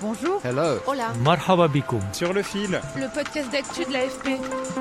[0.00, 0.40] Bonjour.
[0.44, 0.78] Hello.
[0.86, 1.12] Hola.
[1.24, 2.00] Marhaba bikoum.
[2.12, 4.38] Sur le fil, Le podcast d'actu de l'AFP.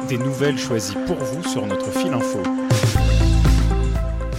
[0.07, 2.39] des nouvelles choisies pour vous sur notre fil info.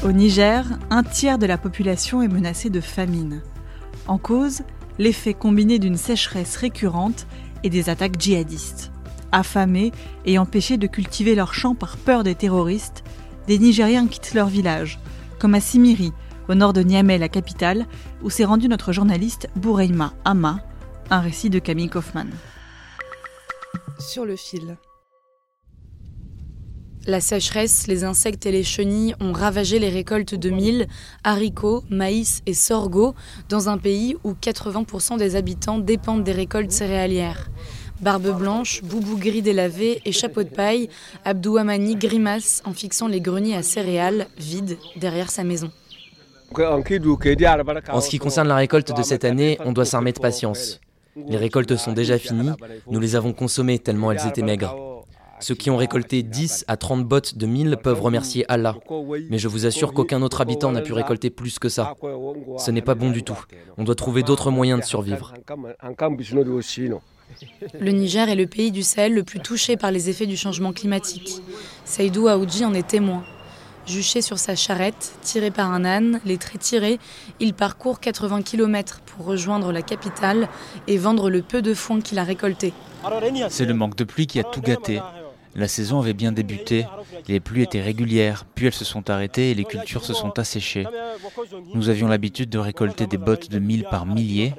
[0.04, 3.42] Au Niger, un tiers de la population est menacée de famine.
[4.06, 4.62] En cause,
[4.98, 7.26] l'effet combiné d'une sécheresse récurrente
[7.64, 8.92] et des attaques djihadistes.
[9.32, 9.92] Affamés
[10.24, 13.02] et empêchés de cultiver leurs champs par peur des terroristes,
[13.48, 14.98] des Nigériens quittent leur village,
[15.38, 16.12] comme à Simiri,
[16.48, 17.86] au nord de Niamey, la capitale,
[18.22, 20.60] où s'est rendu notre journaliste Boureima Ama,
[21.10, 22.30] un récit de Camille Kaufmann.
[23.98, 24.76] Sur le fil.
[27.06, 30.88] La sécheresse, les insectes et les chenilles ont ravagé les récoltes de mil,
[31.24, 33.14] haricots, maïs et sorgho
[33.48, 37.48] dans un pays où 80% des habitants dépendent des récoltes céréalières.
[38.00, 40.88] Barbe blanche, boubou gris délavé et chapeau de paille,
[41.24, 45.72] Abdou Amani grimace en fixant les greniers à céréales vides derrière sa maison.
[46.56, 50.80] En ce qui concerne la récolte de cette année, on doit s'armer de patience.
[51.16, 52.50] Les récoltes sont déjà finies,
[52.90, 54.76] nous les avons consommées tellement elles étaient maigres.
[55.40, 58.74] Ceux qui ont récolté 10 à 30 bottes de mille peuvent remercier Allah.
[59.30, 61.94] Mais je vous assure qu'aucun autre habitant n'a pu récolter plus que ça.
[62.58, 63.38] Ce n'est pas bon du tout.
[63.76, 65.34] On doit trouver d'autres moyens de survivre.
[67.78, 70.72] Le Niger est le pays du Sahel le plus touché par les effets du changement
[70.72, 71.42] climatique.
[71.84, 73.22] Saïdou Aoudji en est témoin.
[73.88, 76.98] Juché sur sa charrette, tiré par un âne, les traits tirés,
[77.40, 80.48] il parcourt 80 km pour rejoindre la capitale
[80.86, 82.74] et vendre le peu de foin qu'il a récolté.
[83.48, 85.00] C'est le manque de pluie qui a tout gâté.
[85.54, 86.86] La saison avait bien débuté,
[87.28, 90.86] les pluies étaient régulières, puis elles se sont arrêtées et les cultures se sont asséchées.
[91.74, 94.54] Nous avions l'habitude de récolter des bottes de mille par milliers,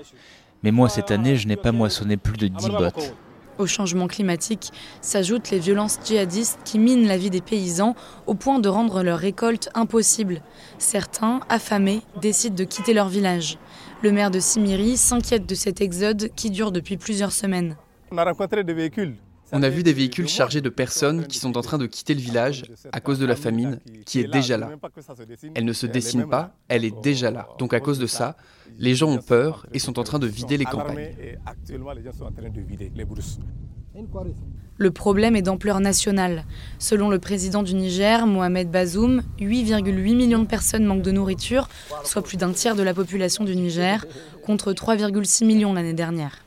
[0.63, 3.13] mais moi cette année je n'ai pas moissonné plus de 10 bottes.
[3.59, 4.71] Au changement climatique
[5.01, 7.93] s'ajoutent les violences djihadistes qui minent la vie des paysans
[8.25, 10.41] au point de rendre leur récolte impossible.
[10.77, 13.57] Certains, affamés, décident de quitter leur village.
[14.01, 17.75] Le maire de Simiri s'inquiète de cet exode qui dure depuis plusieurs semaines.
[18.11, 19.17] On a rencontré des véhicules.
[19.51, 22.21] On a vu des véhicules chargés de personnes qui sont en train de quitter le
[22.21, 24.71] village à cause de la famine qui est déjà là.
[25.55, 27.47] Elle ne se dessine pas, elle est déjà là.
[27.57, 28.35] Donc à cause de ça,
[28.77, 31.13] les gens ont peur et sont en train de vider les campagnes.
[34.77, 36.45] Le problème est d'ampleur nationale.
[36.77, 41.67] Selon le président du Niger, Mohamed Bazoum, 8,8 millions de personnes manquent de nourriture,
[42.05, 44.05] soit plus d'un tiers de la population du Niger,
[44.45, 46.43] contre 3,6 millions l'année dernière.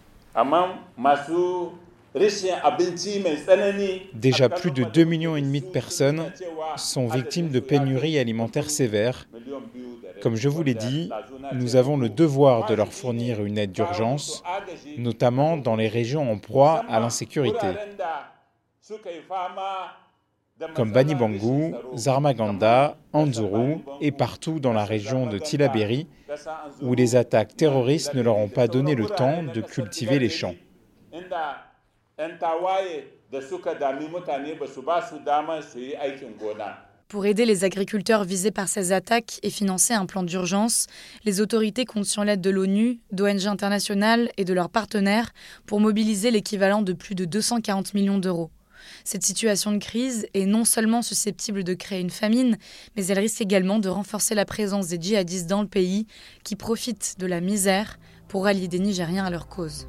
[4.14, 6.30] Déjà plus de 2,5 millions et demi de personnes
[6.76, 9.26] sont victimes de pénuries alimentaires sévères.
[10.20, 11.10] Comme je vous l'ai dit,
[11.54, 14.42] nous avons le devoir de leur fournir une aide d'urgence,
[14.98, 17.66] notamment dans les régions en proie à l'insécurité,
[20.74, 26.06] comme Bani Bangou, Zarmaganda, Anzuru et partout dans la région de Tilaberi,
[26.82, 30.54] où les attaques terroristes ne leur ont pas donné le temps de cultiver les champs.
[37.08, 40.86] Pour aider les agriculteurs visés par ces attaques et financer un plan d'urgence,
[41.24, 45.32] les autorités comptent sur l'aide de l'ONU, d'ONG internationales et de leurs partenaires
[45.66, 48.50] pour mobiliser l'équivalent de plus de 240 millions d'euros.
[49.04, 52.56] Cette situation de crise est non seulement susceptible de créer une famine,
[52.96, 56.06] mais elle risque également de renforcer la présence des djihadistes dans le pays
[56.44, 59.88] qui profitent de la misère pour rallier des Nigériens à leur cause.